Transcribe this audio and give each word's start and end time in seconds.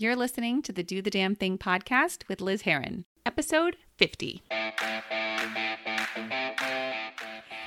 You're 0.00 0.16
listening 0.16 0.62
to 0.62 0.72
the 0.72 0.82
Do 0.82 1.02
the 1.02 1.10
Damn 1.10 1.34
Thing 1.34 1.58
podcast 1.58 2.26
with 2.26 2.40
Liz 2.40 2.62
Heron, 2.62 3.04
episode 3.26 3.76
50. 3.98 4.42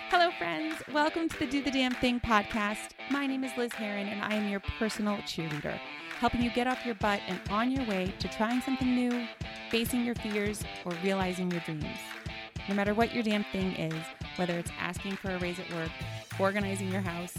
Hello, 0.09 0.31
friends. 0.39 0.81
Welcome 0.91 1.29
to 1.29 1.37
the 1.37 1.45
Do 1.45 1.61
the 1.61 1.69
Damn 1.69 1.93
Thing 1.93 2.19
podcast. 2.19 2.93
My 3.11 3.27
name 3.27 3.43
is 3.43 3.51
Liz 3.55 3.71
Heron, 3.73 4.07
and 4.07 4.19
I 4.23 4.33
am 4.33 4.49
your 4.49 4.61
personal 4.79 5.17
cheerleader, 5.17 5.77
helping 6.17 6.41
you 6.41 6.49
get 6.49 6.65
off 6.65 6.83
your 6.83 6.95
butt 6.95 7.19
and 7.27 7.39
on 7.51 7.69
your 7.69 7.85
way 7.85 8.11
to 8.17 8.27
trying 8.29 8.61
something 8.61 8.95
new, 8.95 9.27
facing 9.69 10.03
your 10.03 10.15
fears, 10.15 10.63
or 10.85 10.93
realizing 11.03 11.51
your 11.51 11.61
dreams. 11.61 11.85
No 12.67 12.73
matter 12.73 12.95
what 12.95 13.13
your 13.13 13.21
damn 13.21 13.43
thing 13.51 13.75
is, 13.75 13.93
whether 14.37 14.57
it's 14.57 14.71
asking 14.79 15.17
for 15.17 15.29
a 15.29 15.37
raise 15.37 15.59
at 15.59 15.71
work, 15.71 15.91
organizing 16.39 16.91
your 16.91 17.01
house, 17.01 17.35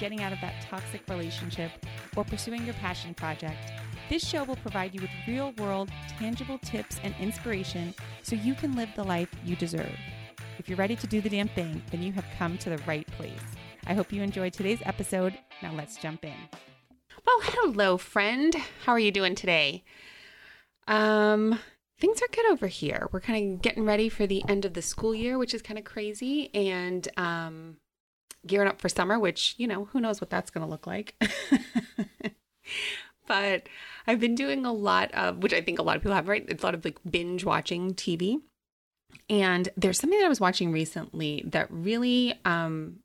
getting 0.00 0.22
out 0.22 0.32
of 0.32 0.40
that 0.40 0.62
toxic 0.62 1.02
relationship, 1.10 1.72
or 2.16 2.24
pursuing 2.24 2.64
your 2.64 2.72
passion 2.76 3.12
project, 3.12 3.70
this 4.10 4.26
show 4.26 4.42
will 4.42 4.56
provide 4.56 4.92
you 4.92 5.00
with 5.00 5.10
real 5.28 5.52
world, 5.52 5.88
tangible 6.18 6.58
tips 6.58 6.98
and 7.04 7.14
inspiration 7.20 7.94
so 8.24 8.34
you 8.34 8.54
can 8.54 8.74
live 8.74 8.88
the 8.96 9.04
life 9.04 9.32
you 9.44 9.54
deserve. 9.54 9.96
If 10.58 10.68
you're 10.68 10.76
ready 10.76 10.96
to 10.96 11.06
do 11.06 11.20
the 11.20 11.28
damn 11.28 11.46
thing, 11.46 11.80
then 11.92 12.02
you 12.02 12.10
have 12.12 12.24
come 12.36 12.58
to 12.58 12.70
the 12.70 12.78
right 12.78 13.06
place. 13.12 13.38
I 13.86 13.94
hope 13.94 14.12
you 14.12 14.20
enjoyed 14.20 14.52
today's 14.52 14.82
episode. 14.84 15.38
Now 15.62 15.72
let's 15.74 15.96
jump 15.96 16.24
in. 16.24 16.34
Well, 17.24 17.38
hello, 17.40 17.96
friend. 17.98 18.52
How 18.84 18.92
are 18.92 18.98
you 18.98 19.12
doing 19.12 19.36
today? 19.36 19.84
Um, 20.88 21.60
things 22.00 22.20
are 22.20 22.34
good 22.34 22.50
over 22.50 22.66
here. 22.66 23.08
We're 23.12 23.20
kind 23.20 23.54
of 23.54 23.62
getting 23.62 23.84
ready 23.84 24.08
for 24.08 24.26
the 24.26 24.42
end 24.48 24.64
of 24.64 24.74
the 24.74 24.82
school 24.82 25.14
year, 25.14 25.38
which 25.38 25.54
is 25.54 25.62
kind 25.62 25.78
of 25.78 25.84
crazy, 25.84 26.52
and 26.52 27.06
um, 27.16 27.76
gearing 28.44 28.68
up 28.68 28.80
for 28.80 28.88
summer, 28.88 29.20
which, 29.20 29.54
you 29.56 29.68
know, 29.68 29.84
who 29.84 30.00
knows 30.00 30.20
what 30.20 30.30
that's 30.30 30.50
going 30.50 30.66
to 30.66 30.70
look 30.70 30.88
like. 30.88 31.14
but 33.30 33.68
I've 34.08 34.18
been 34.18 34.34
doing 34.34 34.66
a 34.66 34.72
lot 34.72 35.12
of, 35.14 35.38
which 35.38 35.54
I 35.54 35.60
think 35.60 35.78
a 35.78 35.84
lot 35.84 35.94
of 35.94 36.02
people 36.02 36.16
have, 36.16 36.26
right? 36.26 36.44
It's 36.48 36.64
a 36.64 36.66
lot 36.66 36.74
of 36.74 36.84
like 36.84 36.98
binge 37.08 37.44
watching 37.44 37.94
TV. 37.94 38.40
And 39.28 39.68
there's 39.76 40.00
something 40.00 40.18
that 40.18 40.26
I 40.26 40.28
was 40.28 40.40
watching 40.40 40.72
recently 40.72 41.44
that 41.46 41.68
really, 41.70 42.34
um, 42.44 42.96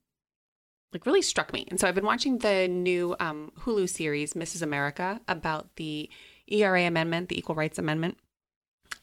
like 0.94 1.06
really 1.06 1.22
struck 1.22 1.53
me. 1.53 1.68
And 1.70 1.80
so 1.80 1.88
I've 1.88 1.94
been 1.94 2.08
watching 2.08 2.40
the 2.40 2.68
new 2.68 3.16
um, 3.20 3.52
Hulu 3.59 3.88
series, 3.88 4.34
Mrs. 4.34 4.64
America, 4.64 5.22
about 5.28 5.68
the 5.76 6.09
ERA 6.48 6.88
amendment, 6.88 7.30
the 7.30 7.38
Equal 7.38 7.53
Rights 7.53 7.78
Amendment 7.78 8.18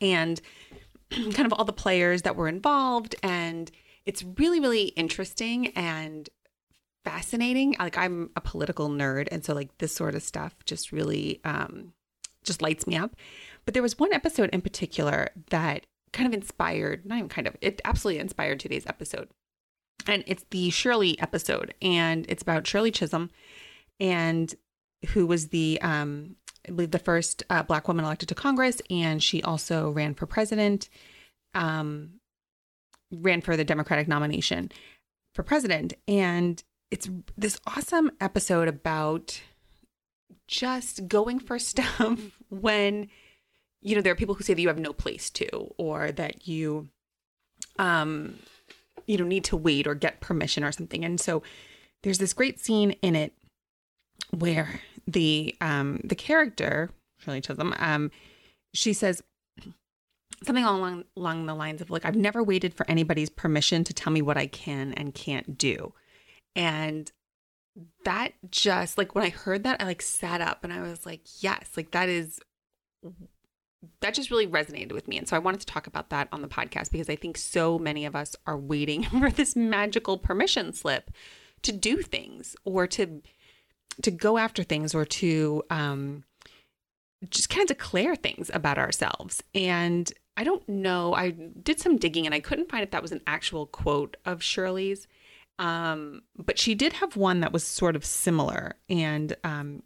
and 0.01 0.41
kind 1.11 1.47
of 1.47 1.53
all 1.53 1.65
the 1.65 1.73
players 1.73 2.23
that 2.23 2.35
were 2.35 2.49
involved. 2.49 3.15
And 3.23 3.71
it's 4.05 4.25
really, 4.25 4.59
really 4.59 4.87
interesting 4.97 5.69
and 5.77 6.29
fascinating. 7.05 7.77
Like 7.79 7.99
I'm 7.99 8.31
a 8.37 8.41
political 8.41 8.89
nerd, 8.89 9.29
and 9.31 9.45
so 9.45 9.55
like 9.55 9.77
this 9.79 9.95
sort 9.95 10.15
of 10.15 10.23
stuff 10.23 10.55
just 10.65 10.93
really 10.93 11.41
um, 11.45 11.93
just 12.45 12.63
lights 12.63 12.87
me 12.87 12.97
up. 12.97 13.17
But 13.65 13.75
there 13.75 13.83
was 13.83 13.99
one 13.99 14.13
episode 14.13 14.51
in 14.51 14.61
particular 14.61 15.31
that 15.51 15.87
kind 16.13 16.27
of 16.27 16.35
inspired, 16.35 17.07
not 17.07 17.19
even 17.19 17.29
kind 17.29 17.47
of, 17.47 17.57
it 17.61 17.81
absolutely 17.85 18.21
inspired 18.21 18.61
today's 18.61 18.87
episode. 18.87 19.29
And 20.07 20.25
it's 20.27 20.45
the 20.51 20.71
Shirley 20.71 21.19
episode, 21.21 21.75
and 21.81 22.27
it's 22.29 22.43
about 22.43 22.67
Shirley 22.67 22.91
Chisholm, 22.91 23.31
and 24.01 24.53
who 25.09 25.27
was 25.27 25.49
the 25.49 25.81
um, 25.81 26.37
I 26.67 26.71
believe, 26.71 26.91
the 26.91 26.99
first 26.99 27.43
uh, 27.51 27.63
black 27.63 27.89
woman 27.89 28.05
elected 28.05 28.29
to 28.29 28.35
Congress, 28.35 28.81
and 28.91 29.23
she 29.23 29.43
also 29.43 29.91
ran 29.91 30.15
for 30.15 30.27
president, 30.27 30.89
um, 31.55 32.21
ran 33.11 33.41
for 33.41 33.57
the 33.57 33.65
Democratic 33.65 34.09
nomination 34.09 34.71
for 35.35 35.43
president. 35.43 35.95
And 36.07 36.63
it's 36.93 37.09
this 37.39 37.59
awesome 37.67 38.11
episode 38.21 38.69
about 38.69 39.41
just 40.47 41.09
going 41.09 41.41
for 41.41 41.59
stuff 41.59 42.39
when, 42.51 43.09
you 43.81 43.97
know, 43.97 44.03
there 44.03 44.13
are 44.13 44.17
people 44.17 44.35
who 44.35 44.45
say 44.45 44.53
that 44.53 44.61
you 44.61 44.69
have 44.69 44.79
no 44.79 44.93
place 44.93 45.31
to, 45.31 45.49
or 45.79 46.13
that 46.13 46.47
you, 46.47 46.89
um, 47.79 48.39
you 49.07 49.17
know, 49.17 49.25
need 49.25 49.45
to 49.45 49.57
wait 49.57 49.87
or 49.87 49.95
get 49.95 50.21
permission 50.21 50.63
or 50.63 50.71
something. 50.71 51.03
And 51.03 51.19
so 51.19 51.43
there's 52.03 52.19
this 52.19 52.35
great 52.35 52.61
scene 52.61 52.93
in 53.03 53.17
it 53.17 53.33
where 54.31 54.81
the 55.07 55.55
um 55.61 56.01
the 56.05 56.15
character 56.15 56.91
Shirley 57.19 57.41
Chisholm 57.41 57.75
um 57.79 58.11
she 58.73 58.93
says 58.93 59.21
something 60.45 60.65
along 60.65 61.05
along 61.17 61.47
the 61.47 61.55
lines 61.55 61.81
of 61.81 61.91
like 61.91 62.05
I've 62.05 62.17
never 62.17 62.43
waited 62.43 62.73
for 62.73 62.89
anybody's 62.89 63.29
permission 63.29 63.83
to 63.85 63.93
tell 63.93 64.13
me 64.13 64.23
what 64.23 64.39
I 64.39 64.47
can 64.47 64.93
and 64.93 65.13
can't 65.15 65.59
do. 65.59 65.93
And 66.55 67.11
that 68.05 68.33
just 68.51 68.99
like 68.99 69.15
when 69.15 69.25
I 69.25 69.31
heard 69.31 69.65
that 69.65 69.81
I 69.81 69.85
like 69.85 70.03
sat 70.03 70.41
up 70.41 70.63
and 70.63 70.73
I 70.73 70.83
was 70.83 71.07
like 71.07 71.23
yes, 71.41 71.71
like 71.77 71.93
that 71.93 72.09
is 72.09 72.41
that 74.01 74.15
just 74.15 74.31
really 74.31 74.47
resonated 74.47 74.93
with 74.93 75.09
me. 75.09 75.19
And 75.19 75.27
so 75.29 75.35
I 75.35 75.41
wanted 75.41 75.61
to 75.61 75.67
talk 75.67 75.87
about 75.87 76.11
that 76.11 76.29
on 76.31 76.43
the 76.43 76.49
podcast 76.49 76.93
because 76.93 77.11
I 77.11 77.17
think 77.17 77.37
so 77.37 77.79
many 77.79 78.05
of 78.05 78.15
us 78.15 78.37
are 78.47 78.57
waiting 78.57 79.03
for 79.21 79.31
this 79.31 79.57
magical 79.57 80.19
permission 80.19 80.73
slip 80.73 81.11
to 81.63 81.73
do 81.73 82.03
things 82.03 82.57
or 82.65 82.87
to 82.89 83.23
to 84.01 84.11
go 84.11 84.39
after 84.39 84.63
things 84.63 84.95
or 84.95 85.05
to 85.05 85.63
um, 85.69 86.25
just 87.29 87.51
kind 87.51 87.63
of 87.63 87.69
declare 87.69 88.17
things 88.17 88.51
about 88.55 88.79
ourselves. 88.79 89.43
And 89.55 90.11
I 90.37 90.45
don't 90.45 90.67
know, 90.69 91.15
I 91.15 91.31
did 91.31 91.79
some 91.79 91.99
digging 91.99 92.25
and 92.25 92.35
I 92.35 92.41
couldn't 92.41 92.71
find 92.71 92.83
if 92.83 92.91
that 92.93 93.03
was 93.03 93.13
an 93.13 93.21
actual 93.27 93.67
quote 93.67 94.17
of 94.25 94.43
Shirley's. 94.43 95.07
Um, 95.59 96.23
but 96.37 96.59
she 96.59 96.75
did 96.75 96.95
have 96.95 97.17
one 97.17 97.41
that 97.41 97.53
was 97.53 97.65
sort 97.65 97.95
of 97.95 98.05
similar, 98.05 98.75
and 98.89 99.37
um, 99.45 99.83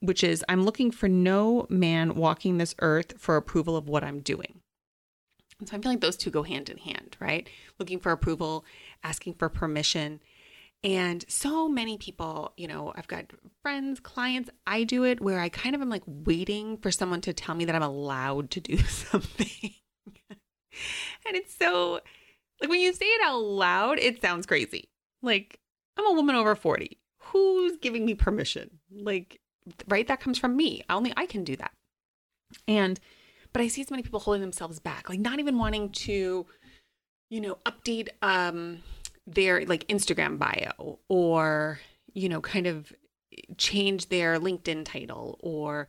which 0.00 0.22
is 0.22 0.44
I'm 0.48 0.64
looking 0.64 0.90
for 0.90 1.08
no 1.08 1.66
man 1.68 2.14
walking 2.14 2.58
this 2.58 2.74
earth 2.80 3.14
for 3.18 3.36
approval 3.36 3.76
of 3.76 3.88
what 3.88 4.04
I'm 4.04 4.20
doing. 4.20 4.60
And 5.58 5.68
so 5.68 5.76
I 5.76 5.80
feel 5.80 5.92
like 5.92 6.00
those 6.00 6.16
two 6.16 6.30
go 6.30 6.42
hand 6.42 6.68
in 6.68 6.78
hand, 6.78 7.16
right? 7.20 7.48
Looking 7.78 7.98
for 7.98 8.12
approval, 8.12 8.64
asking 9.02 9.34
for 9.34 9.48
permission. 9.48 10.20
And 10.82 11.24
so 11.28 11.68
many 11.68 11.96
people, 11.96 12.52
you 12.56 12.68
know, 12.68 12.92
I've 12.94 13.08
got 13.08 13.26
friends, 13.62 14.00
clients, 14.00 14.50
I 14.66 14.84
do 14.84 15.04
it 15.04 15.20
where 15.20 15.40
I 15.40 15.48
kind 15.48 15.74
of 15.74 15.80
am 15.80 15.88
like 15.88 16.02
waiting 16.06 16.76
for 16.76 16.90
someone 16.90 17.22
to 17.22 17.32
tell 17.32 17.54
me 17.54 17.64
that 17.64 17.74
I'm 17.74 17.82
allowed 17.82 18.50
to 18.50 18.60
do 18.60 18.76
something. 18.88 19.72
and 20.30 21.36
it's 21.36 21.56
so, 21.56 22.00
like, 22.64 22.70
when 22.70 22.80
you 22.80 22.92
say 22.92 23.06
it 23.06 23.20
out 23.24 23.42
loud, 23.42 23.98
it 23.98 24.20
sounds 24.20 24.46
crazy. 24.46 24.88
Like, 25.22 25.58
I'm 25.96 26.06
a 26.06 26.12
woman 26.12 26.34
over 26.34 26.54
40. 26.54 26.98
Who's 27.18 27.76
giving 27.78 28.04
me 28.04 28.14
permission? 28.14 28.78
Like, 28.90 29.40
right? 29.88 30.06
That 30.08 30.20
comes 30.20 30.38
from 30.38 30.56
me. 30.56 30.82
Only 30.88 31.12
I 31.16 31.26
can 31.26 31.44
do 31.44 31.56
that. 31.56 31.72
And, 32.66 32.98
but 33.52 33.62
I 33.62 33.68
see 33.68 33.82
so 33.82 33.88
many 33.90 34.02
people 34.02 34.20
holding 34.20 34.40
themselves 34.40 34.78
back, 34.80 35.08
like, 35.08 35.20
not 35.20 35.38
even 35.38 35.58
wanting 35.58 35.90
to, 35.90 36.46
you 37.30 37.40
know, 37.40 37.58
update, 37.66 38.08
um, 38.22 38.82
their 39.26 39.64
like 39.64 39.86
Instagram 39.88 40.38
bio 40.38 40.98
or, 41.08 41.80
you 42.12 42.28
know, 42.28 42.40
kind 42.40 42.66
of 42.66 42.92
change 43.56 44.08
their 44.08 44.38
LinkedIn 44.38 44.84
title 44.84 45.38
or 45.40 45.88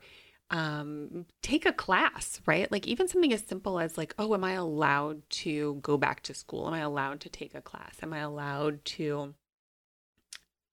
um, 0.50 1.26
take 1.42 1.66
a 1.66 1.72
class, 1.72 2.40
right? 2.46 2.70
Like 2.70 2.86
even 2.86 3.08
something 3.08 3.32
as 3.32 3.42
simple 3.42 3.78
as 3.78 3.98
like, 3.98 4.14
oh, 4.18 4.34
am 4.34 4.44
I 4.44 4.52
allowed 4.52 5.28
to 5.30 5.78
go 5.82 5.96
back 5.96 6.22
to 6.24 6.34
school? 6.34 6.66
Am 6.68 6.74
I 6.74 6.80
allowed 6.80 7.20
to 7.20 7.28
take 7.28 7.54
a 7.54 7.60
class? 7.60 7.96
Am 8.02 8.12
I 8.12 8.18
allowed 8.18 8.84
to, 8.84 9.34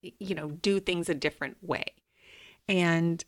you 0.02 0.34
know, 0.34 0.50
do 0.50 0.78
things 0.80 1.08
a 1.08 1.14
different 1.14 1.56
way? 1.60 1.86
And 2.68 3.24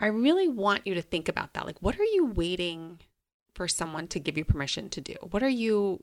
I 0.00 0.06
really 0.06 0.48
want 0.48 0.86
you 0.86 0.94
to 0.94 1.02
think 1.02 1.28
about 1.28 1.52
that. 1.54 1.66
Like, 1.66 1.80
what 1.80 1.98
are 1.98 2.04
you 2.04 2.26
waiting 2.26 3.00
for 3.54 3.68
someone 3.68 4.08
to 4.08 4.18
give 4.18 4.36
you 4.36 4.44
permission 4.44 4.88
to 4.90 5.00
do? 5.00 5.14
What 5.30 5.42
are 5.42 5.48
you 5.48 6.02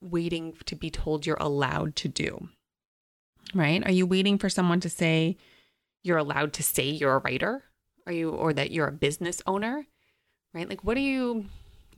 waiting 0.00 0.54
to 0.66 0.76
be 0.76 0.90
told 0.90 1.26
you're 1.26 1.36
allowed 1.40 1.96
to 1.96 2.08
do? 2.08 2.48
Right? 3.54 3.84
Are 3.84 3.92
you 3.92 4.06
waiting 4.06 4.38
for 4.38 4.48
someone 4.48 4.80
to 4.80 4.90
say 4.90 5.36
you're 6.02 6.18
allowed 6.18 6.54
to 6.54 6.62
say 6.62 6.84
you're 6.84 7.16
a 7.16 7.20
writer? 7.20 7.64
Are 8.06 8.12
you 8.12 8.30
or 8.30 8.52
that 8.52 8.70
you're 8.70 8.88
a 8.88 8.92
business 8.92 9.40
owner? 9.46 9.86
Right? 10.52 10.68
Like 10.68 10.84
what 10.84 10.94
do 10.94 11.00
you 11.00 11.46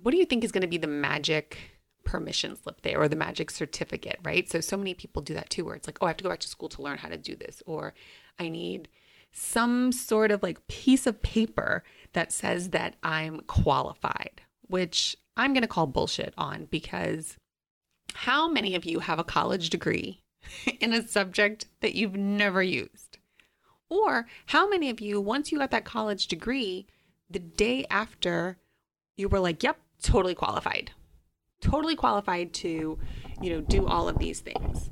what 0.03 0.11
do 0.11 0.19
you 0.19 0.27
think 0.27 0.45
is 0.45 0.53
going 0.53 0.63
to 0.63 0.69
be 0.69 0.79
the 0.79 0.87
magic 0.87 1.59
permission 2.05 2.57
slip 2.57 2.83
there 2.83 3.01
or 3.01 3.09
the 3.09 3.17
magic 3.17 3.51
certificate, 3.51 4.19
right? 4.23 4.49
So 4.49 4.61
so 4.61 4.77
many 4.77 4.95
people 4.95 5.23
do 5.23 5.35
that 5.35 5.51
too 5.51 5.65
where 5.65 5.75
it's 5.75 5.89
like, 5.89 5.99
"Oh, 6.01 6.07
I 6.07 6.11
have 6.11 6.17
to 6.19 6.25
go 6.25 6.31
back 6.31 6.41
to 6.41 6.49
school 6.49 6.69
to 6.71 6.83
learn 6.83 6.99
how 6.99 7.09
to 7.09 7.17
do 7.17 7.35
this," 7.35 7.63
or 7.67 7.95
I 8.39 8.49
need 8.49 8.89
some 9.33 9.93
sort 9.93 10.31
of 10.31 10.43
like 10.43 10.67
piece 10.69 11.07
of 11.07 11.23
paper 11.23 11.85
that 12.15 12.33
says 12.33 12.71
that 12.71 12.97
I'm 13.03 13.41
qualified, 13.41 14.41
which 14.63 15.17
I'm 15.37 15.53
going 15.53 15.63
to 15.63 15.69
call 15.69 15.87
bullshit 15.87 16.33
on 16.39 16.67
because 16.71 17.37
how 18.15 18.49
many 18.49 18.75
of 18.75 18.87
you 18.87 19.01
have 19.01 19.19
a 19.19 19.25
college 19.25 19.69
degree 19.69 20.23
in 20.81 20.93
a 20.93 21.07
subject 21.07 21.67
that 21.81 21.95
you've 21.95 22.17
never 22.17 22.63
used? 22.63 23.16
Or 23.89 24.27
how 24.47 24.69
many 24.69 24.91
of 24.91 25.01
you, 25.01 25.21
once 25.21 25.53
you 25.53 25.59
got 25.59 25.71
that 25.71 25.85
college 25.85 26.27
degree, 26.27 26.87
the 27.31 27.39
day 27.39 27.87
after 27.91 28.59
you 29.17 29.29
were 29.29 29.41
like, 29.41 29.63
yep, 29.63 29.79
totally 30.03 30.35
qualified, 30.35 30.91
totally 31.61 31.97
qualified 31.97 32.53
to, 32.55 32.99
you 33.41 33.51
know, 33.51 33.61
do 33.61 33.87
all 33.87 34.09
of 34.09 34.19
these 34.19 34.41
things? 34.41 34.91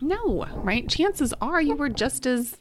No, 0.00 0.46
right? 0.56 0.88
Chances 0.88 1.32
are 1.40 1.62
you 1.62 1.74
were 1.74 1.88
just 1.88 2.26
as 2.26 2.58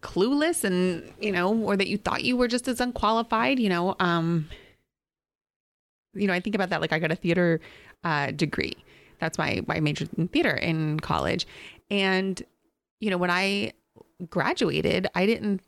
clueless 0.00 0.62
and, 0.62 1.10
you 1.20 1.32
know, 1.32 1.54
or 1.54 1.76
that 1.76 1.88
you 1.88 1.96
thought 1.96 2.22
you 2.22 2.36
were 2.36 2.48
just 2.48 2.68
as 2.68 2.80
unqualified, 2.80 3.58
you 3.58 3.68
know, 3.68 3.96
um, 3.98 4.48
you 6.14 6.26
know, 6.26 6.32
I 6.32 6.40
think 6.40 6.54
about 6.54 6.70
that. 6.70 6.80
Like 6.80 6.92
I 6.92 6.98
got 6.98 7.12
a 7.12 7.16
theater 7.16 7.60
uh, 8.04 8.30
degree. 8.30 8.76
That's 9.20 9.38
why 9.38 9.62
I 9.68 9.80
majored 9.80 10.10
in 10.16 10.28
theater 10.28 10.54
in 10.54 11.00
college. 11.00 11.46
And, 11.90 12.40
you 13.00 13.10
know, 13.10 13.18
when 13.18 13.30
I 13.30 13.72
graduated, 14.28 15.06
I 15.14 15.26
didn't 15.26 15.60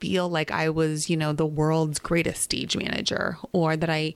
feel 0.00 0.28
like 0.28 0.50
I 0.50 0.68
was, 0.68 1.08
you 1.08 1.16
know, 1.16 1.32
the 1.32 1.46
world's 1.46 1.98
greatest 1.98 2.42
stage 2.42 2.76
manager 2.76 3.38
or 3.52 3.76
that 3.76 3.90
I, 3.90 4.14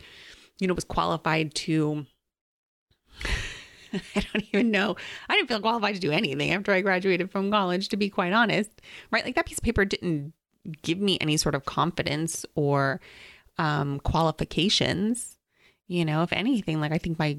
you 0.58 0.66
know, 0.66 0.74
was 0.74 0.84
qualified 0.84 1.54
to 1.56 2.06
I 3.92 4.20
don't 4.32 4.44
even 4.52 4.70
know. 4.70 4.96
I 5.28 5.36
didn't 5.36 5.48
feel 5.48 5.60
qualified 5.60 5.94
to 5.94 6.00
do 6.00 6.12
anything 6.12 6.52
after 6.52 6.72
I 6.72 6.80
graduated 6.80 7.30
from 7.30 7.50
college, 7.50 7.88
to 7.88 7.96
be 7.96 8.10
quite 8.10 8.32
honest. 8.32 8.70
Right? 9.10 9.24
Like 9.24 9.34
that 9.34 9.46
piece 9.46 9.58
of 9.58 9.64
paper 9.64 9.84
didn't 9.84 10.34
give 10.82 10.98
me 10.98 11.18
any 11.20 11.36
sort 11.36 11.54
of 11.54 11.64
confidence 11.64 12.44
or 12.54 13.00
um, 13.58 14.00
qualifications. 14.00 15.36
You 15.86 16.04
know, 16.04 16.22
if 16.22 16.32
anything, 16.32 16.80
like 16.80 16.92
I 16.92 16.98
think 16.98 17.18
my 17.18 17.36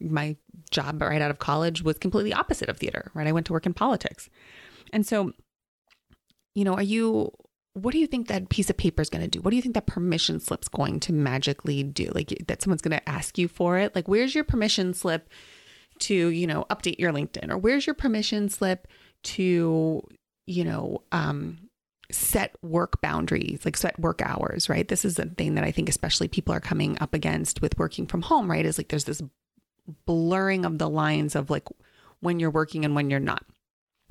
my 0.00 0.36
job 0.70 1.00
right 1.00 1.22
out 1.22 1.30
of 1.30 1.38
college 1.38 1.82
was 1.82 1.98
completely 1.98 2.32
opposite 2.32 2.68
of 2.68 2.78
theater. 2.78 3.10
Right? 3.14 3.26
I 3.26 3.32
went 3.32 3.46
to 3.46 3.52
work 3.52 3.66
in 3.66 3.74
politics, 3.74 4.28
and 4.92 5.06
so, 5.06 5.32
you 6.54 6.64
know, 6.64 6.74
are 6.74 6.82
you? 6.82 7.32
What 7.74 7.92
do 7.92 7.98
you 7.98 8.08
think 8.08 8.26
that 8.26 8.48
piece 8.48 8.70
of 8.70 8.76
paper 8.76 9.02
is 9.02 9.10
going 9.10 9.22
to 9.22 9.28
do? 9.28 9.40
What 9.40 9.50
do 9.50 9.56
you 9.56 9.62
think 9.62 9.76
that 9.76 9.86
permission 9.86 10.40
slip's 10.40 10.66
going 10.66 10.98
to 11.00 11.12
magically 11.12 11.84
do? 11.84 12.10
Like 12.12 12.34
that 12.48 12.60
someone's 12.60 12.82
going 12.82 12.98
to 12.98 13.08
ask 13.08 13.38
you 13.38 13.46
for 13.46 13.78
it? 13.78 13.94
Like, 13.94 14.08
where's 14.08 14.34
your 14.34 14.42
permission 14.42 14.94
slip? 14.94 15.28
to, 16.00 16.28
you 16.28 16.46
know, 16.46 16.66
update 16.70 16.98
your 16.98 17.12
LinkedIn 17.12 17.50
or 17.50 17.58
where's 17.58 17.86
your 17.86 17.94
permission 17.94 18.48
slip 18.48 18.88
to, 19.24 20.02
you 20.46 20.64
know, 20.64 21.02
um, 21.12 21.58
set 22.10 22.56
work 22.62 23.00
boundaries, 23.00 23.64
like 23.64 23.76
set 23.76 23.98
work 23.98 24.22
hours, 24.22 24.68
right? 24.68 24.88
This 24.88 25.04
is 25.04 25.18
a 25.18 25.26
thing 25.26 25.54
that 25.56 25.64
I 25.64 25.70
think 25.70 25.88
especially 25.88 26.28
people 26.28 26.54
are 26.54 26.60
coming 26.60 26.96
up 27.00 27.14
against 27.14 27.60
with 27.60 27.78
working 27.78 28.06
from 28.06 28.22
home, 28.22 28.50
right? 28.50 28.64
Is 28.64 28.78
like 28.78 28.88
there's 28.88 29.04
this 29.04 29.22
blurring 30.06 30.64
of 30.64 30.78
the 30.78 30.88
lines 30.88 31.34
of 31.34 31.50
like 31.50 31.64
when 32.20 32.40
you're 32.40 32.50
working 32.50 32.84
and 32.84 32.94
when 32.94 33.10
you're 33.10 33.20
not. 33.20 33.44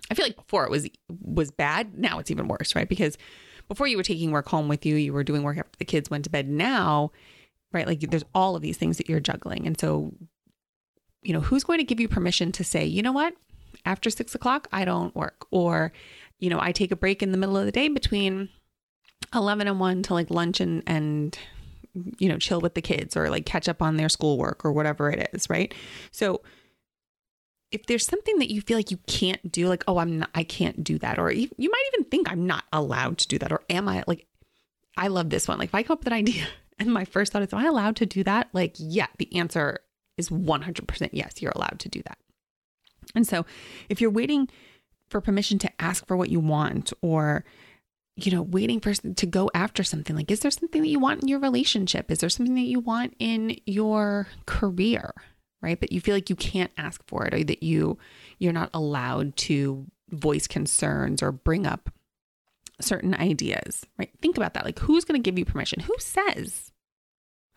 I 0.09 0.13
feel 0.13 0.25
like 0.25 0.35
before 0.35 0.63
it 0.65 0.71
was 0.71 0.87
was 1.09 1.51
bad, 1.51 1.97
now 1.97 2.19
it's 2.19 2.31
even 2.31 2.47
worse, 2.47 2.75
right? 2.75 2.87
Because 2.87 3.17
before 3.67 3.87
you 3.87 3.97
were 3.97 4.03
taking 4.03 4.31
work 4.31 4.47
home 4.47 4.67
with 4.67 4.85
you, 4.85 4.95
you 4.95 5.11
were 5.11 5.23
doing 5.23 5.43
work 5.43 5.57
after 5.57 5.77
the 5.77 5.85
kids 5.85 6.09
went 6.09 6.23
to 6.23 6.29
bed. 6.29 6.47
Now, 6.47 7.11
right, 7.73 7.85
like 7.85 7.99
there's 7.99 8.23
all 8.33 8.55
of 8.55 8.61
these 8.61 8.77
things 8.77 8.97
that 8.97 9.09
you're 9.09 9.19
juggling. 9.19 9.67
And 9.67 9.79
so 9.79 10.13
you 11.27 11.33
know, 11.33 11.41
who's 11.41 11.65
going 11.65 11.79
to 11.79 11.83
give 11.83 11.99
you 11.99 12.07
permission 12.07 12.53
to 12.53 12.63
say, 12.63 12.85
you 12.85 13.01
know 13.01 13.11
what, 13.11 13.33
after 13.85 14.09
six 14.09 14.33
o'clock, 14.33 14.67
I 14.71 14.85
don't 14.85 15.13
work, 15.13 15.45
or, 15.51 15.91
you 16.39 16.49
know, 16.49 16.59
I 16.59 16.71
take 16.71 16.91
a 16.91 16.95
break 16.95 17.21
in 17.21 17.33
the 17.33 17.37
middle 17.37 17.57
of 17.57 17.65
the 17.65 17.71
day 17.71 17.89
between 17.89 18.47
11 19.33 19.67
and 19.67 19.77
1 19.77 20.03
to 20.03 20.13
like 20.13 20.29
lunch 20.29 20.61
and, 20.61 20.83
and, 20.87 21.37
you 22.17 22.29
know, 22.29 22.37
chill 22.37 22.61
with 22.61 22.75
the 22.75 22.81
kids 22.81 23.17
or 23.17 23.29
like 23.29 23.45
catch 23.45 23.67
up 23.67 23.81
on 23.81 23.97
their 23.97 24.07
schoolwork 24.07 24.63
or 24.63 24.71
whatever 24.71 25.09
it 25.09 25.29
is, 25.33 25.49
right? 25.49 25.73
So, 26.11 26.41
if 27.71 27.85
there's 27.85 28.05
something 28.05 28.39
that 28.39 28.51
you 28.51 28.61
feel 28.61 28.77
like 28.77 28.91
you 28.91 28.99
can't 29.07 29.51
do, 29.51 29.67
like, 29.67 29.83
oh, 29.87 29.97
I'm 29.97 30.19
not, 30.19 30.29
I 30.33 30.43
can't 30.43 30.83
do 30.83 30.97
that, 30.99 31.19
or 31.19 31.31
you, 31.31 31.49
you 31.57 31.69
might 31.69 31.83
even 31.93 32.09
think 32.09 32.31
I'm 32.31 32.47
not 32.47 32.63
allowed 32.71 33.17
to 33.19 33.27
do 33.27 33.37
that, 33.39 33.51
or 33.51 33.61
am 33.69 33.87
I 33.89 34.03
like, 34.07 34.25
I 34.95 35.07
love 35.07 35.29
this 35.29 35.47
one. 35.47 35.59
Like, 35.59 35.69
if 35.69 35.75
I 35.75 35.83
come 35.83 35.95
up 35.95 35.99
with 35.99 36.07
an 36.07 36.13
idea 36.13 36.47
and 36.79 36.93
my 36.93 37.05
first 37.05 37.33
thought 37.33 37.41
is, 37.41 37.53
am 37.53 37.59
I 37.59 37.65
allowed 37.65 37.97
to 37.97 38.05
do 38.05 38.23
that? 38.23 38.49
Like, 38.53 38.75
yeah, 38.77 39.07
the 39.17 39.35
answer 39.35 39.79
is 40.17 40.29
100% 40.29 41.09
yes, 41.11 41.41
you're 41.41 41.53
allowed 41.55 41.79
to 41.79 41.89
do 41.89 42.01
that. 42.03 42.17
And 43.15 43.27
so 43.27 43.45
if 43.89 44.01
you're 44.01 44.09
waiting 44.09 44.49
for 45.09 45.21
permission 45.21 45.59
to 45.59 45.71
ask 45.81 46.05
for 46.05 46.17
what 46.17 46.29
you 46.29 46.39
want 46.39 46.91
or 47.01 47.45
you 48.19 48.31
know, 48.31 48.41
waiting 48.41 48.79
for 48.79 48.95
to 48.95 49.25
go 49.27 49.49
after 49.53 49.83
something 49.83 50.15
like 50.15 50.31
is 50.31 50.39
there 50.39 50.49
something 50.49 50.81
that 50.81 50.87
you 50.87 50.99
want 50.99 51.21
in 51.21 51.27
your 51.27 51.39
relationship? 51.39 52.09
Is 52.09 52.17
there 52.17 52.29
something 52.29 52.55
that 52.55 52.61
you 52.61 52.79
want 52.79 53.13
in 53.19 53.57
your 53.67 54.27
career? 54.47 55.13
Right? 55.61 55.79
But 55.79 55.91
you 55.91 56.01
feel 56.01 56.15
like 56.15 56.29
you 56.29 56.35
can't 56.35 56.71
ask 56.77 57.01
for 57.07 57.25
it 57.25 57.33
or 57.33 57.43
that 57.43 57.63
you 57.63 57.97
you're 58.37 58.53
not 58.53 58.69
allowed 58.73 59.35
to 59.37 59.87
voice 60.09 60.47
concerns 60.47 61.23
or 61.23 61.31
bring 61.31 61.65
up 61.65 61.89
certain 62.79 63.15
ideas, 63.15 63.85
right? 63.97 64.11
Think 64.21 64.37
about 64.37 64.53
that. 64.53 64.65
Like 64.65 64.79
who's 64.79 65.03
going 65.03 65.21
to 65.21 65.25
give 65.25 65.39
you 65.39 65.45
permission? 65.45 65.79
Who 65.79 65.95
says? 65.99 66.71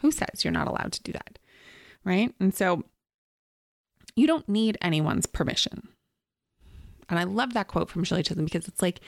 Who 0.01 0.11
says 0.11 0.45
you're 0.45 0.53
not 0.53 0.67
allowed 0.67 0.93
to 0.93 1.03
do 1.03 1.13
that? 1.13 1.39
right? 2.05 2.35
And 2.41 2.55
so 2.55 2.85
you 4.17 4.27
don't 4.27 4.49
need 4.49 4.79
anyone's 4.81 5.27
permission. 5.27 5.89
And 7.09 7.19
I 7.19 7.25
love 7.25 7.55
that 7.55 7.69
quote 7.69 7.91
from 7.91 8.05
Shirley 8.05 8.23
Chisholm 8.23 8.45
because 8.45 8.69
it's 8.69 8.83
like, 8.83 9.01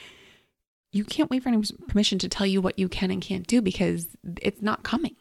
you 0.93 1.05
can't 1.05 1.31
wait 1.31 1.43
for 1.43 1.49
anyone's 1.49 1.73
permission 1.89 2.19
to 2.19 2.29
tell 2.29 2.47
you 2.47 2.61
what 2.61 2.79
you 2.79 2.89
can 2.89 3.11
and 3.11 3.23
can't 3.23 3.47
do 3.47 3.63
because 3.63 4.09
it's 4.43 4.61
not 4.61 4.83
coming, 4.83 5.17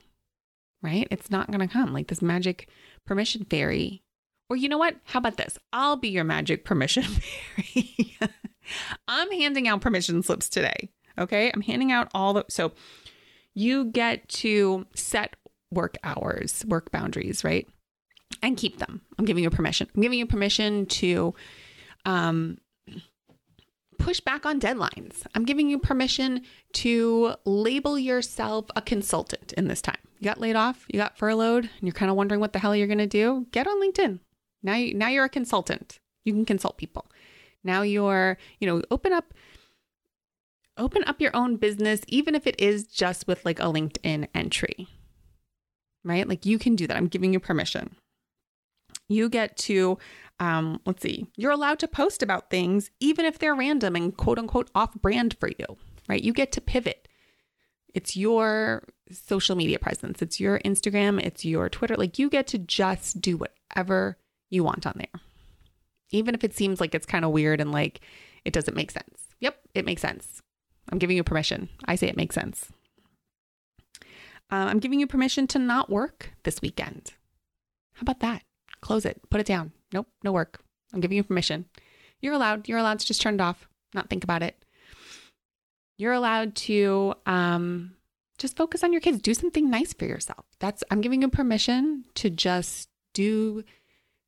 right? 0.81 1.07
It's 1.11 1.29
not 1.29 1.47
going 1.47 1.59
to 1.59 1.71
come 1.71 1.93
like 1.93 2.07
this 2.07 2.21
magic 2.21 2.67
permission 3.05 3.45
fairy. 3.45 4.03
Or 4.49 4.55
you 4.55 4.67
know 4.67 4.77
what? 4.77 4.97
How 5.05 5.19
about 5.19 5.37
this? 5.37 5.57
I'll 5.71 5.95
be 5.95 6.09
your 6.09 6.23
magic 6.23 6.65
permission 6.65 7.03
fairy. 7.03 8.17
I'm 9.07 9.31
handing 9.31 9.67
out 9.67 9.81
permission 9.81 10.21
slips 10.23 10.49
today. 10.49 10.89
Okay. 11.17 11.51
I'm 11.53 11.61
handing 11.61 11.91
out 11.91 12.09
all 12.13 12.33
the, 12.33 12.45
so 12.49 12.71
you 13.53 13.85
get 13.85 14.27
to 14.29 14.85
set 14.95 15.35
work 15.71 15.97
hours, 16.03 16.63
work 16.67 16.91
boundaries, 16.91 17.43
right? 17.43 17.67
And 18.41 18.57
keep 18.57 18.79
them. 18.79 19.01
I'm 19.17 19.25
giving 19.25 19.43
you 19.43 19.49
permission. 19.49 19.87
I'm 19.95 20.01
giving 20.01 20.19
you 20.19 20.25
permission 20.25 20.85
to 20.87 21.33
um, 22.05 22.57
push 23.99 24.19
back 24.19 24.45
on 24.45 24.59
deadlines. 24.59 25.25
I'm 25.35 25.45
giving 25.45 25.69
you 25.69 25.77
permission 25.77 26.41
to 26.73 27.35
label 27.45 27.99
yourself 27.99 28.65
a 28.75 28.81
consultant 28.81 29.53
in 29.53 29.67
this 29.67 29.81
time. 29.81 29.97
You 30.21 30.25
got 30.25 30.39
laid 30.39 30.55
off, 30.55 30.85
you 30.87 30.97
got 30.97 31.17
furloughed, 31.17 31.65
and 31.65 31.81
you're 31.81 31.91
kind 31.91 32.09
of 32.09 32.15
wondering 32.15 32.39
what 32.39 32.53
the 32.53 32.59
hell 32.59 32.73
you're 32.73 32.87
going 32.87 32.97
to 32.99 33.07
do. 33.07 33.47
Get 33.51 33.67
on 33.67 33.81
LinkedIn. 33.81 34.19
Now, 34.63 34.75
you, 34.75 34.93
now 34.93 35.09
you're 35.09 35.25
a 35.25 35.29
consultant. 35.29 35.99
You 36.23 36.31
can 36.31 36.45
consult 36.45 36.77
people. 36.77 37.07
Now 37.63 37.81
you're, 37.81 38.37
you 38.59 38.67
know, 38.67 38.81
open 38.89 39.11
up 39.11 39.33
open 40.77 41.03
up 41.03 41.19
your 41.19 41.35
own 41.35 41.57
business 41.57 41.99
even 42.07 42.33
if 42.33 42.47
it 42.47 42.59
is 42.59 42.85
just 42.85 43.27
with 43.27 43.43
like 43.43 43.59
a 43.59 43.63
LinkedIn 43.63 44.27
entry 44.33 44.87
right? 46.03 46.27
Like 46.27 46.45
you 46.45 46.57
can 46.57 46.75
do 46.75 46.87
that. 46.87 46.97
I'm 46.97 47.07
giving 47.07 47.33
you 47.33 47.39
permission. 47.39 47.95
You 49.07 49.29
get 49.29 49.57
to, 49.57 49.97
um, 50.39 50.79
let's 50.85 51.01
see, 51.01 51.27
you're 51.35 51.51
allowed 51.51 51.79
to 51.79 51.87
post 51.87 52.23
about 52.23 52.49
things 52.49 52.89
even 52.99 53.25
if 53.25 53.39
they're 53.39 53.55
random 53.55 53.95
and 53.95 54.15
quote 54.15 54.39
unquote 54.39 54.69
off 54.73 54.93
brand 54.95 55.35
for 55.39 55.49
you, 55.49 55.77
right? 56.07 56.23
You 56.23 56.33
get 56.33 56.51
to 56.53 56.61
pivot. 56.61 57.07
It's 57.93 58.15
your 58.15 58.83
social 59.11 59.55
media 59.55 59.79
presence, 59.79 60.21
it's 60.21 60.39
your 60.39 60.59
Instagram, 60.59 61.21
it's 61.21 61.45
your 61.45 61.69
Twitter. 61.69 61.95
Like 61.95 62.19
you 62.19 62.29
get 62.29 62.47
to 62.47 62.57
just 62.57 63.21
do 63.21 63.37
whatever 63.37 64.17
you 64.49 64.63
want 64.63 64.85
on 64.85 64.93
there, 64.97 65.21
even 66.11 66.35
if 66.35 66.43
it 66.43 66.55
seems 66.55 66.79
like 66.79 66.95
it's 66.95 67.05
kind 67.05 67.25
of 67.25 67.31
weird 67.31 67.61
and 67.61 67.71
like 67.71 68.01
it 68.45 68.53
doesn't 68.53 68.75
make 68.75 68.91
sense. 68.91 69.27
Yep, 69.39 69.57
it 69.73 69.85
makes 69.85 70.01
sense. 70.01 70.41
I'm 70.91 70.97
giving 70.97 71.17
you 71.17 71.23
permission. 71.23 71.69
I 71.85 71.95
say 71.95 72.07
it 72.07 72.17
makes 72.17 72.35
sense. 72.35 72.71
Uh, 74.51 74.67
I'm 74.67 74.79
giving 74.79 74.99
you 74.99 75.07
permission 75.07 75.47
to 75.47 75.59
not 75.59 75.89
work 75.89 76.33
this 76.43 76.61
weekend. 76.61 77.13
How 77.93 78.01
about 78.01 78.19
that? 78.19 78.43
Close 78.81 79.05
it, 79.05 79.21
put 79.29 79.39
it 79.39 79.47
down. 79.47 79.71
Nope, 79.93 80.07
no 80.23 80.31
work. 80.31 80.59
I'm 80.93 80.99
giving 80.99 81.15
you 81.15 81.23
permission. 81.23 81.65
You're 82.19 82.33
allowed. 82.33 82.67
You're 82.67 82.79
allowed 82.79 82.99
to 82.99 83.05
just 83.05 83.21
turn 83.21 83.35
it 83.35 83.41
off, 83.41 83.67
not 83.93 84.09
think 84.09 84.23
about 84.23 84.43
it. 84.43 84.63
You're 85.97 86.13
allowed 86.13 86.55
to 86.55 87.13
um, 87.25 87.93
just 88.41 88.57
focus 88.57 88.83
on 88.83 88.91
your 88.91 89.01
kids. 89.01 89.21
Do 89.21 89.33
something 89.33 89.69
nice 89.69 89.93
for 89.93 90.05
yourself. 90.05 90.45
That's 90.59 90.83
I'm 90.91 91.01
giving 91.01 91.21
you 91.21 91.29
permission 91.29 92.05
to 92.15 92.29
just 92.29 92.89
do 93.13 93.63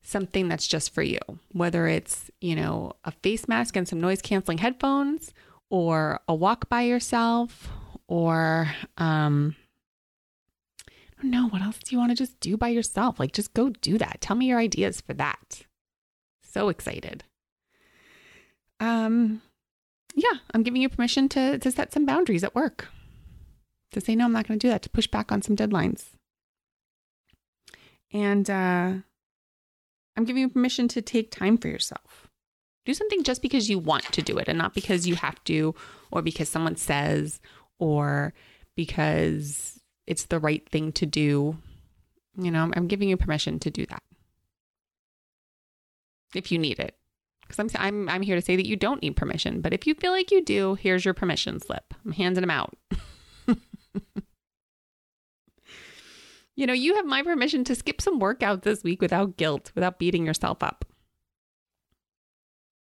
something 0.01 0.47
that's 0.47 0.67
just 0.67 0.93
for 0.93 1.01
you. 1.01 1.19
Whether 1.51 1.87
it's 1.87 2.29
you 2.39 2.55
know 2.55 2.93
a 3.03 3.11
face 3.11 3.47
mask 3.47 3.75
and 3.75 3.87
some 3.87 3.99
noise 3.99 4.21
canceling 4.21 4.59
headphones, 4.59 5.33
or 5.69 6.19
a 6.27 6.35
walk 6.35 6.69
by 6.69 6.83
yourself, 6.83 7.69
or 8.07 8.69
um, 8.97 9.55
know. 11.23 11.47
What 11.47 11.61
else 11.61 11.79
do 11.79 11.95
you 11.95 11.99
want 11.99 12.11
to 12.11 12.15
just 12.15 12.39
do 12.39 12.57
by 12.57 12.69
yourself? 12.69 13.19
Like, 13.19 13.31
just 13.31 13.53
go 13.53 13.69
do 13.69 13.97
that. 13.97 14.21
Tell 14.21 14.35
me 14.35 14.45
your 14.47 14.59
ideas 14.59 15.01
for 15.01 15.13
that. 15.15 15.63
So 16.41 16.69
excited. 16.69 17.23
Um, 18.79 19.41
yeah, 20.15 20.39
I'm 20.53 20.63
giving 20.63 20.81
you 20.81 20.89
permission 20.89 21.29
to 21.29 21.57
to 21.57 21.71
set 21.71 21.93
some 21.93 22.05
boundaries 22.05 22.43
at 22.43 22.53
work. 22.53 22.87
To 23.93 24.01
say 24.01 24.15
no, 24.15 24.25
I'm 24.25 24.33
not 24.33 24.47
going 24.47 24.59
to 24.59 24.67
do 24.67 24.71
that. 24.71 24.81
To 24.83 24.89
push 24.89 25.07
back 25.07 25.31
on 25.31 25.41
some 25.41 25.55
deadlines. 25.55 26.05
And 28.11 28.49
uh, 28.49 28.93
I'm 30.15 30.25
giving 30.25 30.41
you 30.41 30.49
permission 30.49 30.87
to 30.89 31.01
take 31.01 31.31
time 31.31 31.57
for 31.57 31.67
yourself. 31.67 32.27
Do 32.85 32.93
something 32.93 33.23
just 33.23 33.41
because 33.41 33.69
you 33.69 33.79
want 33.79 34.03
to 34.11 34.21
do 34.21 34.37
it 34.37 34.47
and 34.47 34.57
not 34.57 34.73
because 34.73 35.07
you 35.07 35.15
have 35.15 35.43
to, 35.45 35.73
or 36.11 36.21
because 36.21 36.49
someone 36.49 36.75
says, 36.75 37.39
or 37.79 38.33
because 38.75 39.79
it's 40.05 40.25
the 40.25 40.39
right 40.39 40.67
thing 40.69 40.91
to 40.93 41.05
do. 41.05 41.57
You 42.37 42.51
know, 42.51 42.71
I'm 42.75 42.87
giving 42.87 43.09
you 43.09 43.17
permission 43.17 43.59
to 43.59 43.71
do 43.71 43.85
that 43.85 44.03
if 46.35 46.51
you 46.51 46.57
need 46.57 46.79
it. 46.79 46.95
because 47.41 47.59
I'm, 47.59 47.69
I'm, 47.79 48.09
I'm 48.09 48.21
here 48.21 48.35
to 48.35 48.41
say 48.41 48.55
that 48.55 48.67
you 48.67 48.75
don't 48.75 49.01
need 49.01 49.15
permission. 49.15 49.61
But 49.61 49.73
if 49.73 49.87
you 49.87 49.93
feel 49.95 50.11
like 50.11 50.31
you 50.31 50.43
do, 50.43 50.75
here's 50.75 51.05
your 51.05 51.13
permission 51.13 51.59
slip. 51.59 51.93
I'm 52.03 52.11
handing 52.11 52.41
them 52.41 52.49
out. 52.49 52.75
you 56.55 56.67
know, 56.67 56.73
you 56.73 56.95
have 56.95 57.05
my 57.05 57.21
permission 57.23 57.63
to 57.65 57.75
skip 57.75 58.01
some 58.01 58.19
workouts 58.19 58.63
this 58.63 58.83
week 58.83 59.01
without 59.01 59.37
guilt, 59.37 59.71
without 59.75 59.99
beating 59.99 60.25
yourself 60.25 60.61
up. 60.63 60.85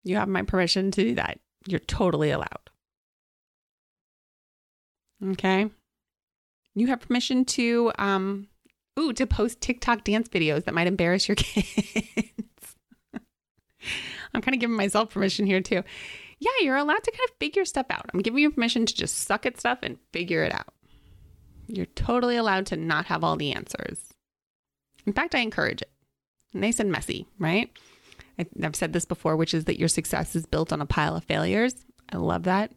You 0.04 0.16
have 0.16 0.28
my 0.28 0.42
permission 0.42 0.90
to 0.92 1.02
do 1.02 1.14
that. 1.14 1.38
You're 1.66 1.80
totally 1.80 2.30
allowed. 2.30 2.70
Okay. 5.24 5.70
You 6.74 6.86
have 6.88 7.00
permission 7.00 7.44
to 7.46 7.92
um 7.98 8.48
ooh, 8.98 9.12
to 9.12 9.26
post 9.26 9.60
TikTok 9.60 10.04
dance 10.04 10.28
videos 10.28 10.64
that 10.64 10.74
might 10.74 10.86
embarrass 10.86 11.28
your 11.28 11.34
kids. 11.36 12.76
I'm 14.34 14.40
kind 14.40 14.54
of 14.54 14.60
giving 14.60 14.76
myself 14.76 15.10
permission 15.10 15.46
here 15.46 15.60
too. 15.60 15.82
Yeah, 16.38 16.50
you're 16.62 16.76
allowed 16.76 17.04
to 17.04 17.10
kind 17.12 17.28
of 17.28 17.36
figure 17.38 17.64
stuff 17.64 17.86
out. 17.90 18.10
I'm 18.12 18.20
giving 18.20 18.40
you 18.40 18.50
permission 18.50 18.86
to 18.86 18.94
just 18.94 19.18
suck 19.18 19.46
at 19.46 19.60
stuff 19.60 19.78
and 19.82 19.98
figure 20.12 20.42
it 20.42 20.52
out. 20.52 20.74
You're 21.66 21.86
totally 21.86 22.36
allowed 22.36 22.66
to 22.66 22.76
not 22.76 23.06
have 23.06 23.24
all 23.24 23.36
the 23.36 23.52
answers. 23.52 24.12
In 25.06 25.12
fact, 25.12 25.34
I 25.34 25.38
encourage 25.38 25.82
it. 25.82 25.90
Nice 26.54 26.80
and 26.80 26.92
messy, 26.92 27.26
right? 27.38 27.70
I've 28.62 28.76
said 28.76 28.92
this 28.92 29.04
before, 29.04 29.36
which 29.36 29.54
is 29.54 29.64
that 29.64 29.78
your 29.78 29.88
success 29.88 30.34
is 30.36 30.46
built 30.46 30.72
on 30.72 30.80
a 30.80 30.86
pile 30.86 31.16
of 31.16 31.24
failures. 31.24 31.74
I 32.12 32.16
love 32.16 32.44
that. 32.44 32.72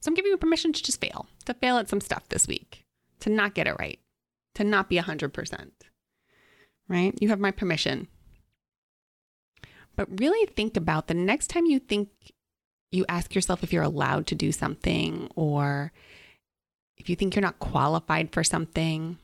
So 0.00 0.08
I'm 0.08 0.14
giving 0.14 0.30
you 0.30 0.36
permission 0.36 0.72
to 0.72 0.82
just 0.82 1.00
fail, 1.00 1.26
to 1.44 1.54
fail 1.54 1.76
at 1.76 1.88
some 1.88 2.00
stuff 2.00 2.28
this 2.28 2.46
week, 2.46 2.84
to 3.20 3.30
not 3.30 3.54
get 3.54 3.66
it 3.66 3.76
right, 3.78 3.98
to 4.54 4.64
not 4.64 4.88
be 4.88 4.96
100%. 4.96 5.70
Right? 6.88 7.14
You 7.20 7.28
have 7.28 7.40
my 7.40 7.50
permission. 7.50 8.08
But 9.96 10.20
really 10.20 10.46
think 10.46 10.76
about 10.76 11.08
the 11.08 11.14
next 11.14 11.48
time 11.48 11.66
you 11.66 11.78
think 11.78 12.08
you 12.90 13.04
ask 13.08 13.34
yourself 13.34 13.62
if 13.62 13.72
you're 13.72 13.82
allowed 13.82 14.26
to 14.28 14.34
do 14.34 14.52
something 14.52 15.28
or 15.36 15.92
if 17.00 17.08
you 17.08 17.16
think 17.16 17.34
you're 17.34 17.42
not 17.42 17.58
qualified 17.58 18.30
for 18.30 18.44
something, 18.44 19.16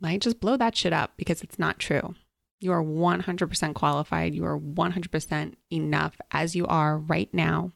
right? 0.00 0.20
Just 0.20 0.38
blow 0.38 0.56
that 0.56 0.76
shit 0.76 0.92
up 0.92 1.12
because 1.16 1.42
it's 1.42 1.58
not 1.58 1.78
true. 1.78 2.14
You 2.60 2.72
are 2.72 2.82
100% 2.82 3.74
qualified. 3.74 4.34
You 4.34 4.44
are 4.44 4.58
100% 4.58 5.54
enough 5.72 6.16
as 6.30 6.54
you 6.54 6.66
are 6.66 6.98
right 6.98 7.32
now. 7.32 7.72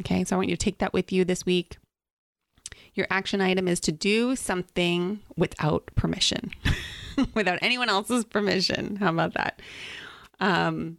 Okay, 0.00 0.22
so 0.22 0.36
I 0.36 0.38
want 0.38 0.50
you 0.50 0.56
to 0.56 0.64
take 0.64 0.78
that 0.78 0.92
with 0.92 1.10
you 1.10 1.24
this 1.24 1.44
week. 1.44 1.78
Your 2.94 3.08
action 3.10 3.40
item 3.40 3.66
is 3.66 3.80
to 3.80 3.92
do 3.92 4.36
something 4.36 5.20
without 5.36 5.90
permission, 5.96 6.52
without 7.34 7.58
anyone 7.60 7.88
else's 7.88 8.24
permission. 8.24 8.96
How 8.96 9.10
about 9.10 9.34
that? 9.34 9.60
Um, 10.38 10.98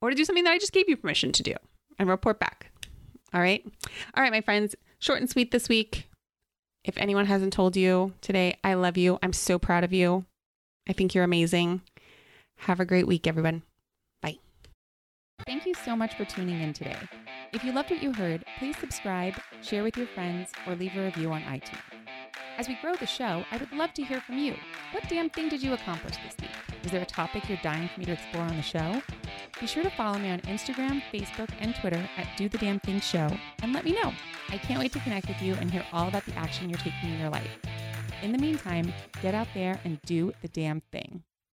or 0.00 0.10
to 0.10 0.16
do 0.16 0.24
something 0.24 0.44
that 0.44 0.52
I 0.52 0.58
just 0.58 0.72
gave 0.72 0.88
you 0.88 0.96
permission 0.96 1.30
to 1.32 1.42
do 1.42 1.54
and 1.98 2.08
report 2.08 2.40
back. 2.40 2.72
All 3.34 3.40
right. 3.40 3.64
All 4.14 4.22
right, 4.22 4.32
my 4.32 4.40
friends, 4.40 4.76
short 5.00 5.18
and 5.18 5.28
sweet 5.28 5.50
this 5.50 5.68
week. 5.68 6.06
If 6.84 6.96
anyone 6.98 7.26
hasn't 7.26 7.52
told 7.52 7.76
you 7.76 8.12
today, 8.20 8.58
I 8.62 8.74
love 8.74 8.96
you. 8.96 9.18
I'm 9.22 9.32
so 9.32 9.58
proud 9.58 9.82
of 9.82 9.92
you. 9.92 10.24
I 10.88 10.92
think 10.92 11.14
you're 11.14 11.24
amazing. 11.24 11.80
Have 12.58 12.78
a 12.78 12.84
great 12.84 13.08
week, 13.08 13.26
everyone. 13.26 13.62
Bye. 14.22 14.38
Thank 15.44 15.66
you 15.66 15.74
so 15.74 15.96
much 15.96 16.14
for 16.14 16.24
tuning 16.24 16.60
in 16.60 16.72
today. 16.72 16.96
If 17.52 17.64
you 17.64 17.72
loved 17.72 17.90
what 17.90 18.02
you 18.02 18.12
heard, 18.12 18.44
please 18.58 18.76
subscribe, 18.76 19.34
share 19.62 19.82
with 19.82 19.96
your 19.96 20.06
friends, 20.06 20.52
or 20.66 20.76
leave 20.76 20.96
a 20.96 21.04
review 21.04 21.32
on 21.32 21.42
iTunes. 21.42 21.80
As 22.56 22.68
we 22.68 22.78
grow 22.80 22.94
the 22.94 23.06
show, 23.06 23.44
I 23.50 23.56
would 23.56 23.72
love 23.72 23.94
to 23.94 24.04
hear 24.04 24.20
from 24.20 24.38
you. 24.38 24.54
What 24.92 25.08
damn 25.08 25.28
thing 25.28 25.48
did 25.48 25.60
you 25.60 25.72
accomplish 25.72 26.14
this 26.18 26.36
week? 26.40 26.50
Is 26.84 26.92
there 26.92 27.02
a 27.02 27.06
topic 27.06 27.48
you're 27.48 27.58
dying 27.64 27.88
for 27.88 27.98
me 27.98 28.06
to 28.06 28.12
explore 28.12 28.44
on 28.44 28.56
the 28.56 28.62
show? 28.62 29.02
Be 29.64 29.68
sure 29.68 29.82
to 29.82 29.88
follow 29.88 30.18
me 30.18 30.28
on 30.28 30.40
Instagram, 30.40 31.02
Facebook, 31.10 31.48
and 31.58 31.74
Twitter 31.76 32.06
at 32.18 32.28
Do 32.36 32.50
the 32.50 32.58
Damn 32.58 32.80
Thing 32.80 33.00
Show 33.00 33.34
and 33.62 33.72
let 33.72 33.86
me 33.86 33.92
know. 33.92 34.12
I 34.50 34.58
can't 34.58 34.78
wait 34.78 34.92
to 34.92 34.98
connect 34.98 35.26
with 35.26 35.40
you 35.40 35.54
and 35.54 35.70
hear 35.70 35.82
all 35.90 36.06
about 36.06 36.26
the 36.26 36.34
action 36.34 36.68
you're 36.68 36.78
taking 36.80 37.14
in 37.14 37.18
your 37.18 37.30
life. 37.30 37.48
In 38.20 38.32
the 38.32 38.36
meantime, 38.36 38.92
get 39.22 39.34
out 39.34 39.48
there 39.54 39.80
and 39.84 39.98
do 40.02 40.34
the 40.42 40.48
damn 40.48 40.82
thing. 40.92 41.22